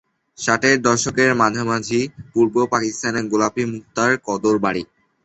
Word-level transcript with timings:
ষাটের 0.37 0.77
দশকের 0.81 1.31
মাঝামাঝি 1.41 2.01
পূর্ব 2.31 2.55
পাকিস্তানে 2.73 3.19
গোলাপি 3.31 3.63
মুক্তার 3.73 4.11
কদর 4.27 4.55
বাড়ে। 4.63 4.81